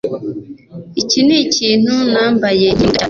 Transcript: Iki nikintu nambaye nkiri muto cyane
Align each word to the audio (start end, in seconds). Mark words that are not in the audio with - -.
Iki 1.01 1.19
nikintu 1.27 1.93
nambaye 2.13 2.67
nkiri 2.75 2.77
muto 2.77 2.89
cyane 2.95 2.99